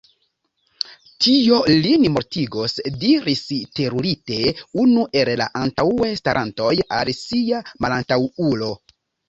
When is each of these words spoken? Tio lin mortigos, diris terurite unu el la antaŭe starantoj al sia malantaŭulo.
Tio 1.25 1.59
lin 1.83 2.07
mortigos, 2.15 2.75
diris 3.03 3.43
terurite 3.81 4.39
unu 4.87 5.05
el 5.21 5.33
la 5.45 5.49
antaŭe 5.63 6.11
starantoj 6.23 6.75
al 7.01 7.15
sia 7.23 7.65
malantaŭulo. 7.87 8.75